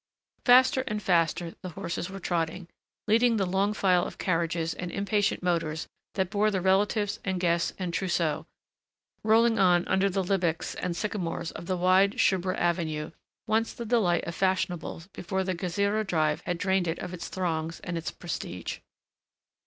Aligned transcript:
Faster 0.45 0.81
and 0.87 0.99
faster 0.99 1.53
the 1.61 1.69
horses 1.77 2.09
were 2.09 2.19
trotting, 2.19 2.67
leading 3.07 3.37
the 3.37 3.45
long 3.45 3.71
file 3.71 4.03
of 4.03 4.17
carriages 4.17 4.73
and 4.73 4.89
impatient 4.91 5.43
motors 5.43 5.85
that 6.15 6.31
bore 6.31 6.49
the 6.49 6.59
relatives 6.59 7.19
and 7.23 7.39
guests 7.39 7.71
and 7.77 7.93
trousseau, 7.93 8.47
rolling 9.23 9.59
on 9.59 9.87
under 9.87 10.09
the 10.09 10.23
lebbeks 10.23 10.73
and 10.73 10.95
sycamores 10.97 11.51
of 11.51 11.67
the 11.67 11.77
wide 11.77 12.13
Shubra 12.19 12.57
Avenue, 12.57 13.11
once 13.45 13.73
the 13.73 13.85
delight 13.85 14.23
of 14.23 14.33
fashionables 14.33 15.05
before 15.13 15.43
the 15.43 15.53
Gezireh 15.53 16.07
Drive 16.07 16.41
had 16.47 16.57
drained 16.57 16.87
it 16.87 16.97
of 16.97 17.13
its 17.13 17.27
throngs 17.27 17.79
and 17.81 17.95
its 17.95 18.09
prestige. 18.09 18.79